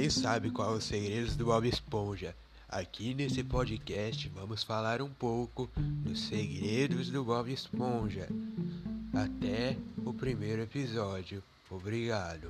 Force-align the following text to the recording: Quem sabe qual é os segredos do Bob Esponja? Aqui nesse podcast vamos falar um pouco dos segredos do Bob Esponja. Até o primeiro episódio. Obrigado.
Quem 0.00 0.08
sabe 0.08 0.50
qual 0.50 0.72
é 0.72 0.78
os 0.78 0.84
segredos 0.84 1.36
do 1.36 1.44
Bob 1.44 1.68
Esponja? 1.68 2.34
Aqui 2.66 3.12
nesse 3.12 3.44
podcast 3.44 4.30
vamos 4.30 4.64
falar 4.64 5.02
um 5.02 5.10
pouco 5.10 5.68
dos 5.76 6.22
segredos 6.26 7.10
do 7.10 7.22
Bob 7.22 7.52
Esponja. 7.52 8.26
Até 9.12 9.76
o 10.02 10.14
primeiro 10.14 10.62
episódio. 10.62 11.42
Obrigado. 11.70 12.48